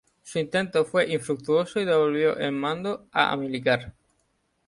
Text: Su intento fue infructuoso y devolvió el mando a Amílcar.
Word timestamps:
Su 0.23 0.39
intento 0.39 0.83
fue 0.83 1.11
infructuoso 1.13 1.79
y 1.79 1.85
devolvió 1.85 2.35
el 2.35 2.53
mando 2.53 3.05
a 3.11 3.31
Amílcar. 3.33 3.93